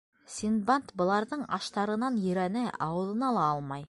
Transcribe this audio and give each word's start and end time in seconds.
Синдбад 0.35 0.87
быларҙың 1.01 1.43
аштарынан 1.59 2.17
ерәнә, 2.25 2.65
ауыҙына 2.87 3.31
ла 3.37 3.45
алмай. 3.51 3.79